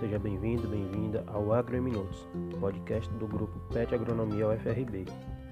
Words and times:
Seja 0.00 0.18
bem-vindo, 0.18 0.66
bem-vinda 0.66 1.22
ao 1.26 1.52
Agro 1.52 1.76
em 1.76 1.80
Minutos, 1.82 2.26
podcast 2.58 3.12
do 3.16 3.26
grupo 3.28 3.60
PET 3.70 3.94
Agronomia 3.94 4.48
UFRB. 4.48 5.04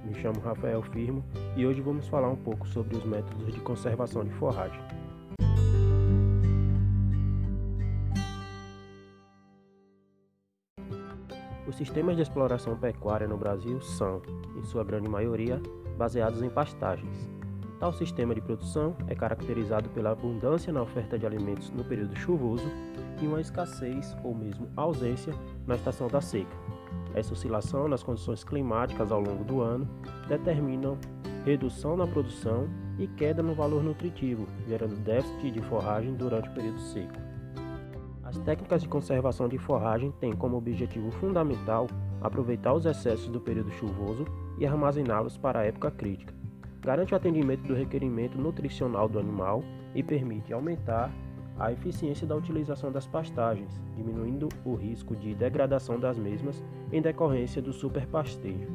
Me 0.02 0.14
chamo 0.14 0.40
Rafael 0.40 0.80
Firmo 0.84 1.22
e 1.54 1.66
hoje 1.66 1.82
vamos 1.82 2.08
falar 2.08 2.30
um 2.30 2.36
pouco 2.36 2.66
sobre 2.66 2.96
os 2.96 3.04
métodos 3.04 3.52
de 3.52 3.60
conservação 3.60 4.24
de 4.24 4.32
forragem. 4.32 4.80
Os 11.66 11.76
sistemas 11.76 12.16
de 12.16 12.22
exploração 12.22 12.74
pecuária 12.74 13.28
no 13.28 13.36
Brasil 13.36 13.82
são, 13.82 14.22
em 14.56 14.64
sua 14.64 14.82
grande 14.82 15.10
maioria, 15.10 15.60
baseados 15.98 16.42
em 16.42 16.48
pastagens. 16.48 17.37
Tal 17.78 17.92
sistema 17.92 18.34
de 18.34 18.40
produção 18.40 18.96
é 19.06 19.14
caracterizado 19.14 19.88
pela 19.90 20.10
abundância 20.10 20.72
na 20.72 20.82
oferta 20.82 21.16
de 21.16 21.24
alimentos 21.24 21.70
no 21.70 21.84
período 21.84 22.16
chuvoso 22.16 22.68
e 23.22 23.26
uma 23.26 23.40
escassez 23.40 24.16
ou 24.24 24.34
mesmo 24.34 24.68
ausência 24.76 25.32
na 25.64 25.76
estação 25.76 26.08
da 26.08 26.20
seca. 26.20 26.56
Essa 27.14 27.32
oscilação 27.32 27.86
nas 27.86 28.02
condições 28.02 28.42
climáticas 28.42 29.12
ao 29.12 29.20
longo 29.20 29.44
do 29.44 29.60
ano 29.60 29.88
determinam 30.26 30.98
redução 31.44 31.96
na 31.96 32.06
produção 32.06 32.68
e 32.98 33.06
queda 33.06 33.44
no 33.44 33.54
valor 33.54 33.82
nutritivo, 33.82 34.46
gerando 34.66 34.96
déficit 34.96 35.52
de 35.52 35.62
forragem 35.62 36.14
durante 36.14 36.48
o 36.48 36.52
período 36.52 36.80
seco. 36.80 37.14
As 38.24 38.38
técnicas 38.40 38.82
de 38.82 38.88
conservação 38.88 39.48
de 39.48 39.56
forragem 39.56 40.10
têm 40.20 40.32
como 40.32 40.56
objetivo 40.56 41.12
fundamental 41.12 41.86
aproveitar 42.20 42.74
os 42.74 42.84
excessos 42.84 43.28
do 43.28 43.40
período 43.40 43.70
chuvoso 43.70 44.24
e 44.58 44.66
armazená-los 44.66 45.38
para 45.38 45.60
a 45.60 45.64
época 45.64 45.90
crítica. 45.92 46.37
Garante 46.82 47.12
o 47.12 47.16
atendimento 47.16 47.62
do 47.62 47.74
requerimento 47.74 48.38
nutricional 48.38 49.08
do 49.08 49.18
animal 49.18 49.62
e 49.94 50.02
permite 50.02 50.52
aumentar 50.52 51.12
a 51.58 51.72
eficiência 51.72 52.26
da 52.26 52.36
utilização 52.36 52.92
das 52.92 53.06
pastagens, 53.06 53.80
diminuindo 53.96 54.48
o 54.64 54.74
risco 54.74 55.16
de 55.16 55.34
degradação 55.34 55.98
das 55.98 56.16
mesmas 56.16 56.62
em 56.92 57.02
decorrência 57.02 57.60
do 57.60 57.72
superpastejo, 57.72 58.68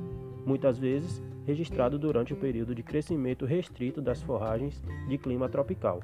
muitas 0.45 0.77
vezes 0.77 1.21
registrado 1.45 1.97
durante 1.97 2.33
o 2.33 2.37
período 2.37 2.75
de 2.75 2.83
crescimento 2.83 3.45
restrito 3.45 4.01
das 4.01 4.21
forragens 4.21 4.81
de 5.07 5.17
clima 5.17 5.47
tropical. 5.47 6.01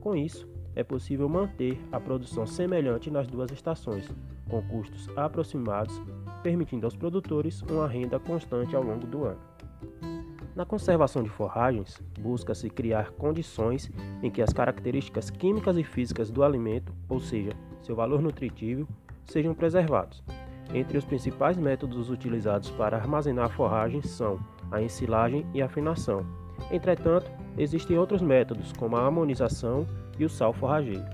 Com 0.00 0.14
isso, 0.14 0.48
é 0.76 0.82
possível 0.82 1.28
manter 1.28 1.80
a 1.92 2.00
produção 2.00 2.46
semelhante 2.46 3.10
nas 3.10 3.26
duas 3.26 3.50
estações, 3.50 4.08
com 4.48 4.60
custos 4.62 5.08
aproximados, 5.16 6.00
permitindo 6.42 6.86
aos 6.86 6.96
produtores 6.96 7.62
uma 7.62 7.88
renda 7.88 8.18
constante 8.18 8.74
ao 8.74 8.82
longo 8.82 9.06
do 9.06 9.24
ano. 9.24 9.40
Na 10.54 10.64
conservação 10.64 11.24
de 11.24 11.28
forragens, 11.28 12.00
busca-se 12.16 12.70
criar 12.70 13.10
condições 13.10 13.90
em 14.22 14.30
que 14.30 14.40
as 14.40 14.52
características 14.52 15.28
químicas 15.28 15.76
e 15.76 15.82
físicas 15.82 16.30
do 16.30 16.44
alimento, 16.44 16.92
ou 17.08 17.18
seja, 17.18 17.50
seu 17.82 17.96
valor 17.96 18.22
nutritivo, 18.22 18.86
sejam 19.24 19.52
preservados. 19.52 20.22
Entre 20.72 20.96
os 20.96 21.04
principais 21.04 21.56
métodos 21.56 22.08
utilizados 22.08 22.70
para 22.70 22.96
armazenar 22.96 23.50
forragens 23.50 24.08
são 24.10 24.38
a 24.70 24.80
ensilagem 24.80 25.44
e 25.52 25.60
a 25.60 25.66
afinação. 25.66 26.24
Entretanto, 26.70 27.28
existem 27.58 27.98
outros 27.98 28.22
métodos, 28.22 28.72
como 28.72 28.96
a 28.96 29.06
amonização 29.06 29.84
e 30.20 30.24
o 30.24 30.30
sal 30.30 30.52
forrageiro. 30.52 31.04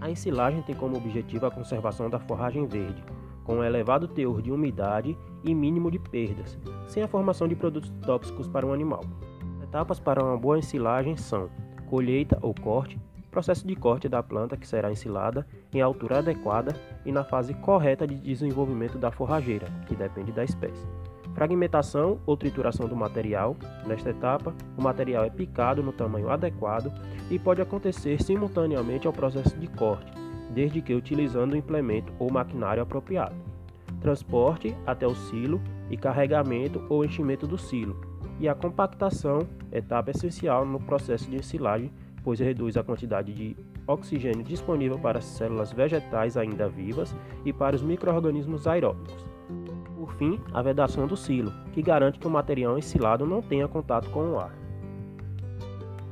A 0.00 0.10
ensilagem 0.10 0.62
tem 0.62 0.74
como 0.74 0.96
objetivo 0.96 1.46
a 1.46 1.50
conservação 1.50 2.10
da 2.10 2.18
forragem 2.18 2.66
verde, 2.66 3.02
com 3.44 3.56
um 3.56 3.64
elevado 3.64 4.08
teor 4.08 4.40
de 4.40 4.50
umidade 4.50 5.16
e 5.44 5.54
mínimo 5.54 5.90
de 5.90 5.98
perdas, 5.98 6.58
sem 6.86 7.02
a 7.02 7.08
formação 7.08 7.48
de 7.48 7.54
produtos 7.54 7.90
tóxicos 8.04 8.48
para 8.48 8.66
o 8.66 8.72
animal. 8.72 9.02
Etapas 9.62 9.98
para 9.98 10.22
uma 10.22 10.36
boa 10.36 10.58
ensilagem 10.58 11.16
são 11.16 11.48
colheita 11.86 12.38
ou 12.42 12.54
corte, 12.54 13.00
processo 13.30 13.66
de 13.66 13.74
corte 13.74 14.08
da 14.08 14.22
planta 14.22 14.56
que 14.56 14.68
será 14.68 14.92
ensilada 14.92 15.46
em 15.72 15.80
altura 15.80 16.18
adequada 16.18 16.76
e 17.04 17.10
na 17.10 17.24
fase 17.24 17.54
correta 17.54 18.06
de 18.06 18.14
desenvolvimento 18.14 18.98
da 18.98 19.10
forrageira, 19.10 19.66
que 19.86 19.96
depende 19.96 20.30
da 20.32 20.44
espécie. 20.44 20.86
Fragmentação 21.34 22.20
ou 22.26 22.36
trituração 22.36 22.86
do 22.86 22.94
material. 22.94 23.56
Nesta 23.86 24.10
etapa, 24.10 24.54
o 24.76 24.82
material 24.82 25.24
é 25.24 25.30
picado 25.30 25.82
no 25.82 25.92
tamanho 25.92 26.30
adequado 26.30 26.92
e 27.30 27.38
pode 27.38 27.62
acontecer 27.62 28.22
simultaneamente 28.22 29.06
ao 29.06 29.12
processo 29.12 29.58
de 29.58 29.66
corte, 29.66 30.12
desde 30.52 30.80
que 30.82 30.94
utilizando 30.94 31.52
o 31.52 31.56
implemento 31.56 32.12
ou 32.18 32.30
maquinário 32.30 32.82
apropriado. 32.82 33.34
Transporte 34.00 34.76
até 34.86 35.06
o 35.06 35.14
silo 35.14 35.60
e 35.90 35.96
carregamento 35.96 36.84
ou 36.88 37.04
enchimento 37.04 37.46
do 37.46 37.58
silo. 37.58 38.00
E 38.40 38.48
a 38.48 38.54
compactação, 38.54 39.46
etapa 39.70 40.10
essencial 40.10 40.64
no 40.66 40.80
processo 40.80 41.30
de 41.30 41.36
ensilagem, 41.36 41.90
pois 42.24 42.40
reduz 42.40 42.76
a 42.76 42.82
quantidade 42.82 43.32
de 43.32 43.56
oxigênio 43.86 44.44
disponível 44.44 44.98
para 44.98 45.18
as 45.18 45.24
células 45.24 45.72
vegetais 45.72 46.36
ainda 46.36 46.68
vivas 46.68 47.14
e 47.44 47.52
para 47.52 47.76
os 47.76 47.82
micro-organismos 47.82 48.66
aeróbicos. 48.66 49.24
Por 49.96 50.12
fim, 50.14 50.40
a 50.52 50.62
vedação 50.62 51.06
do 51.06 51.16
silo, 51.16 51.52
que 51.72 51.82
garante 51.82 52.18
que 52.18 52.26
o 52.26 52.30
material 52.30 52.78
ensilado 52.78 53.26
não 53.26 53.40
tenha 53.42 53.68
contato 53.68 54.10
com 54.10 54.32
o 54.32 54.38
ar. 54.38 54.52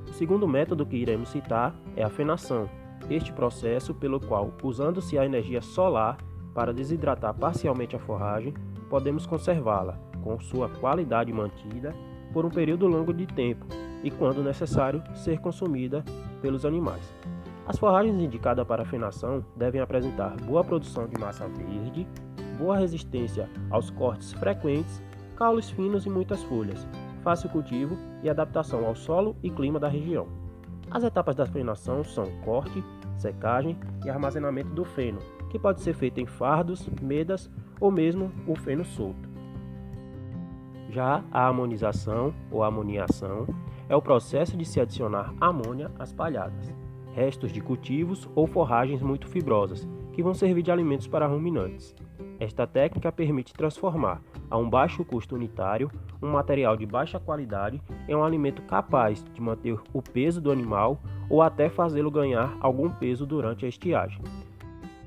O 0.09 0.13
segundo 0.13 0.47
método 0.47 0.87
que 0.87 0.97
iremos 0.97 1.31
citar 1.31 1.75
é 1.97 2.05
a 2.05 2.11
fenação, 2.11 2.69
este 3.11 3.33
processo 3.33 3.93
pelo 3.93 4.21
qual, 4.21 4.53
usando-se 4.63 5.19
a 5.19 5.25
energia 5.25 5.61
solar 5.61 6.17
para 6.55 6.73
desidratar 6.73 7.35
parcialmente 7.35 7.97
a 7.97 7.99
forragem, 7.99 8.55
podemos 8.89 9.27
conservá-la, 9.27 9.99
com 10.23 10.39
sua 10.41 10.69
qualidade 10.69 11.33
mantida, 11.33 11.95
por 12.33 12.45
um 12.45 12.51
período 12.51 12.87
longo 12.87 13.13
de 13.13 13.27
tempo 13.27 13.67
e, 14.03 14.11
quando 14.11 14.43
necessário, 14.43 15.03
ser 15.15 15.41
consumida 15.41 16.05
pelos 16.41 16.65
animais. 16.65 17.13
As 17.67 17.79
forragens 17.79 18.21
indicadas 18.21 18.67
para 18.67 18.85
fenação 18.85 19.45
devem 19.57 19.81
apresentar 19.81 20.37
boa 20.45 20.65
produção 20.65 21.07
de 21.07 21.19
massa 21.19 21.47
verde, 21.47 22.07
boa 22.59 22.77
resistência 22.77 23.49
aos 23.71 23.91
cortes 23.91 24.33
frequentes, 24.33 25.03
caules 25.37 25.71
finos 25.71 26.05
e 26.05 26.11
muitas 26.11 26.43
folhas, 26.43 26.87
fácil 27.23 27.49
cultivo 27.51 27.97
e 28.23 28.31
adaptação 28.31 28.87
ao 28.87 28.95
solo 28.95 29.37
e 29.43 29.51
clima 29.51 29.79
da 29.79 29.89
região. 29.89 30.27
As 30.91 31.05
etapas 31.05 31.37
da 31.37 31.47
fenação 31.47 32.03
são 32.03 32.25
corte, 32.45 32.83
secagem 33.21 33.79
e 34.05 34.11
armazenamento 34.11 34.71
do 34.71 34.85
feno, 34.85 35.19
que 35.49 35.59
pode 35.59 35.81
ser 35.81 35.95
feito 35.95 36.21
em 36.21 36.27
fardos, 36.27 36.89
medas 37.01 37.51
ou 37.81 37.91
mesmo 37.91 38.33
o 38.47 38.55
feno 38.55 38.85
solto. 38.85 39.29
Já 40.89 41.23
a 41.31 41.47
amonização 41.47 42.35
ou 42.51 42.65
amoniação 42.65 43.47
é 43.89 43.95
o 43.95 44.03
processo 44.03 44.57
de 44.57 44.65
se 44.65 44.81
adicionar 44.81 45.33
amônia 45.41 45.91
às 45.99 46.13
palhadas, 46.13 46.73
restos 47.13 47.53
de 47.53 47.61
cultivos 47.61 48.29
ou 48.35 48.47
forragens 48.47 49.03
muito 49.03 49.29
fibrosas, 49.29 49.87
que 50.13 50.23
vão 50.23 50.35
servir 50.35 50.63
de 50.63 50.71
alimentos 50.71 51.07
para 51.07 51.27
ruminantes. 51.27 51.95
Esta 52.41 52.67
técnica 52.67 53.13
permite 53.13 53.53
transformar, 53.53 54.23
a 54.51 54.57
um 54.57 54.69
baixo 54.69 55.05
custo 55.05 55.35
unitário, 55.35 55.91
um 56.23 56.31
material 56.31 56.77
de 56.77 56.87
baixa 56.87 57.21
qualidade 57.21 57.81
em 58.09 58.15
um 58.15 58.25
alimento 58.25 58.63
capaz 58.63 59.23
de 59.23 59.41
manter 59.41 59.79
o 59.93 60.03
peso 60.03 60.41
do 60.41 60.51
animal 60.51 61.01
ou 61.31 61.41
até 61.41 61.71
fazê-lo 61.71 62.11
ganhar 62.11 62.55
algum 62.61 62.91
peso 62.91 63.25
durante 63.25 63.65
a 63.65 63.69
estiagem. 63.69 64.21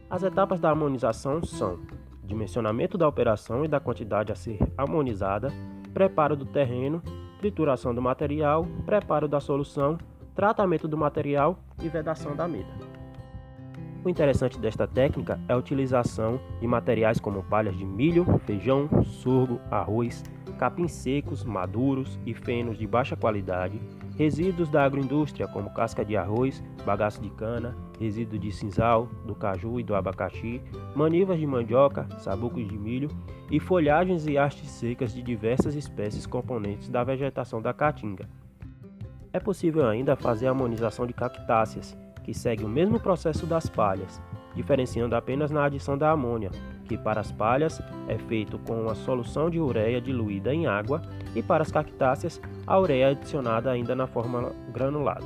As 0.10 0.24
etapas 0.24 0.60
da 0.60 0.72
amonização 0.72 1.44
são 1.44 1.80
dimensionamento 2.24 2.98
da 2.98 3.08
operação 3.08 3.66
e 3.66 3.68
da 3.68 3.80
quantidade 3.80 4.32
a 4.32 4.36
ser 4.36 4.58
amonizada, 4.78 5.50
preparo 5.94 6.36
do 6.36 6.46
terreno, 6.46 7.02
trituração 7.40 7.94
do 7.94 8.02
material, 8.02 8.66
preparo 8.86 9.28
da 9.28 9.42
solução, 9.42 9.98
tratamento 10.34 10.88
do 10.88 10.98
material 10.98 11.60
e 11.84 11.90
vedação 11.90 12.36
da 12.36 12.48
meda. 12.48 12.72
O 14.04 14.10
interessante 14.10 14.60
desta 14.60 14.86
técnica 14.86 15.40
é 15.48 15.54
a 15.54 15.58
utilização 15.58 16.40
de 16.60 16.68
materiais 16.68 17.20
como 17.20 17.44
palhas 17.44 17.78
de 17.78 17.86
milho, 17.86 18.26
feijão, 18.46 18.90
sorgo, 19.04 19.62
arroz, 19.72 20.24
capins 20.58 20.92
secos, 20.92 21.44
maduros 21.44 22.20
e 22.26 22.34
fenos 22.34 22.78
de 22.78 22.86
baixa 22.86 23.16
qualidade, 23.16 23.80
resíduos 24.16 24.70
da 24.70 24.84
agroindústria 24.84 25.48
como 25.48 25.74
casca 25.74 26.04
de 26.06 26.16
arroz, 26.16 26.64
bagaço 26.86 27.22
de 27.22 27.30
cana, 27.32 27.76
resíduo 28.00 28.38
de 28.38 28.52
cinzal, 28.52 29.08
do 29.26 29.34
caju 29.34 29.80
e 29.80 29.84
do 29.84 29.96
abacaxi, 29.96 30.62
manivas 30.96 31.40
de 31.40 31.48
mandioca, 31.48 32.08
sabucos 32.20 32.68
de 32.68 32.78
milho 32.78 33.10
e 33.50 33.60
folhagens 33.60 34.28
e 34.28 34.38
hastes 34.38 34.70
secas 34.70 35.14
de 35.14 35.22
diversas 35.22 35.76
espécies 35.76 36.26
componentes 36.26 36.90
da 36.90 37.04
vegetação 37.04 37.62
da 37.62 37.74
caatinga. 37.74 38.30
É 39.32 39.40
possível 39.40 39.88
ainda 39.88 40.16
fazer 40.16 40.48
a 40.48 40.52
harmonização 40.52 41.08
de 41.08 41.14
cactáceas, 41.14 41.98
que 42.24 42.34
segue 42.34 42.64
o 42.64 42.70
mesmo 42.70 43.00
processo 43.00 43.46
das 43.46 43.68
palhas, 43.68 44.22
diferenciando 44.56 45.16
apenas 45.16 45.52
na 45.52 45.66
adição 45.66 45.98
da 45.98 46.12
amônia, 46.12 46.52
que 46.84 46.98
para 46.98 47.22
as 47.22 47.32
palhas 47.32 47.82
é 48.08 48.18
feito 48.18 48.60
com 48.60 48.82
uma 48.82 48.96
solução 48.96 49.50
de 49.50 49.60
ureia 49.60 50.02
diluída 50.02 50.54
em 50.54 50.68
água 50.68 51.02
e 51.36 51.42
para 51.42 51.64
as 51.64 51.72
cactáceas 51.72 52.42
a 52.68 52.80
ureia 52.80 53.06
é 53.06 53.12
adicionada 53.12 53.72
ainda 53.72 53.96
na 53.96 54.08
forma 54.08 54.52
granulada. 54.72 55.26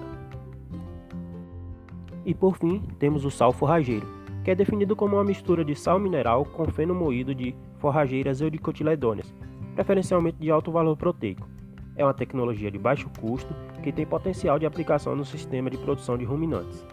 E 2.25 2.33
por 2.33 2.57
fim, 2.57 2.81
temos 2.99 3.23
o 3.23 3.31
sal 3.31 3.53
forrageiro, 3.53 4.05
que 4.43 4.51
é 4.51 4.55
definido 4.55 4.95
como 4.95 5.15
uma 5.15 5.23
mistura 5.23 5.63
de 5.63 5.75
sal 5.75 5.99
mineral 5.99 6.45
com 6.45 6.65
feno 6.67 6.93
moído 6.93 7.33
de 7.33 7.55
forrageiras 7.79 8.41
euricotiledôneas, 8.41 9.33
preferencialmente 9.75 10.37
de 10.37 10.51
alto 10.51 10.71
valor 10.71 10.97
proteico. 10.97 11.47
É 11.95 12.03
uma 12.03 12.13
tecnologia 12.13 12.69
de 12.69 12.77
baixo 12.77 13.09
custo 13.19 13.53
que 13.81 13.91
tem 13.91 14.05
potencial 14.05 14.59
de 14.59 14.65
aplicação 14.65 15.15
no 15.15 15.25
sistema 15.25 15.69
de 15.69 15.77
produção 15.77 16.17
de 16.17 16.25
ruminantes. 16.25 16.85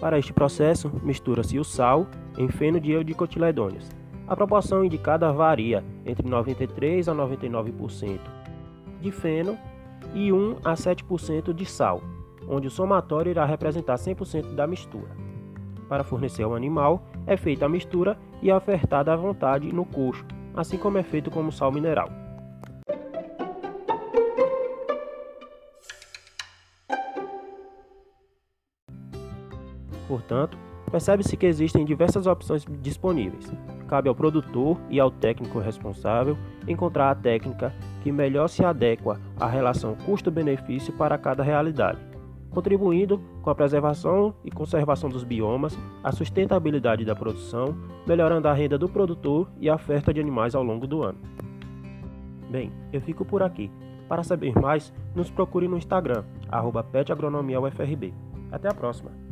Para 0.00 0.18
este 0.18 0.32
processo, 0.32 0.90
mistura-se 1.02 1.58
o 1.58 1.64
sal 1.64 2.06
em 2.36 2.48
fenodicotiledôneos. 2.48 3.90
A 4.26 4.34
proporção 4.34 4.84
indicada 4.84 5.32
varia 5.32 5.84
entre 6.04 6.28
93 6.28 7.08
a 7.08 7.14
99% 7.14 8.18
de 9.00 9.10
feno 9.10 9.58
e 10.14 10.32
1 10.32 10.56
a 10.64 10.74
7% 10.74 11.52
de 11.52 11.66
sal, 11.66 12.02
onde 12.48 12.68
o 12.68 12.70
somatório 12.70 13.30
irá 13.30 13.44
representar 13.44 13.96
100% 13.96 14.54
da 14.54 14.66
mistura. 14.66 15.10
Para 15.88 16.04
fornecer 16.04 16.42
ao 16.42 16.54
animal, 16.54 17.06
é 17.26 17.36
feita 17.36 17.66
a 17.66 17.68
mistura 17.68 18.18
e 18.42 18.50
ofertada 18.50 19.12
à 19.12 19.16
vontade 19.16 19.72
no 19.72 19.84
coxo, 19.84 20.24
assim 20.56 20.78
como 20.78 20.98
é 20.98 21.02
feito 21.02 21.30
como 21.30 21.52
sal 21.52 21.70
mineral. 21.70 22.08
Portanto, 30.08 30.63
percebe-se 30.90 31.36
que 31.36 31.46
existem 31.46 31.84
diversas 31.84 32.26
opções 32.26 32.64
disponíveis. 32.80 33.52
Cabe 33.88 34.08
ao 34.08 34.14
produtor 34.14 34.78
e 34.88 34.98
ao 34.98 35.10
técnico 35.10 35.58
responsável 35.58 36.36
encontrar 36.66 37.10
a 37.10 37.14
técnica 37.14 37.72
que 38.02 38.12
melhor 38.12 38.48
se 38.48 38.64
adequa 38.64 39.20
à 39.38 39.46
relação 39.46 39.96
custo-benefício 40.04 40.92
para 40.92 41.18
cada 41.18 41.42
realidade, 41.42 41.98
contribuindo 42.50 43.20
com 43.42 43.50
a 43.50 43.54
preservação 43.54 44.34
e 44.44 44.50
conservação 44.50 45.10
dos 45.10 45.24
biomas, 45.24 45.78
a 46.02 46.12
sustentabilidade 46.12 47.04
da 47.04 47.14
produção, 47.14 47.76
melhorando 48.06 48.48
a 48.48 48.52
renda 48.52 48.78
do 48.78 48.88
produtor 48.88 49.48
e 49.60 49.68
a 49.68 49.74
oferta 49.74 50.12
de 50.12 50.20
animais 50.20 50.54
ao 50.54 50.62
longo 50.62 50.86
do 50.86 51.02
ano. 51.02 51.18
Bem, 52.50 52.70
eu 52.92 53.00
fico 53.00 53.24
por 53.24 53.42
aqui. 53.42 53.70
Para 54.08 54.22
saber 54.22 54.54
mais, 54.54 54.92
nos 55.14 55.30
procure 55.30 55.66
no 55.66 55.78
Instagram, 55.78 56.24
arroba 56.48 56.86
Até 58.52 58.68
a 58.68 58.74
próxima! 58.74 59.23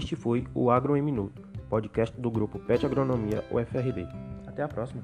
Este 0.00 0.16
foi 0.16 0.46
o 0.54 0.70
Agro 0.70 0.96
em 0.96 1.02
Minuto, 1.02 1.42
podcast 1.68 2.18
do 2.18 2.30
grupo 2.30 2.58
PET 2.58 2.86
Agronomia 2.86 3.44
UFRB. 3.50 4.08
Até 4.46 4.62
a 4.62 4.68
próxima! 4.68 5.02